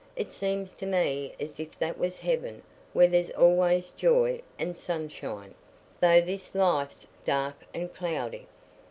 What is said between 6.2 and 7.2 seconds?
this life's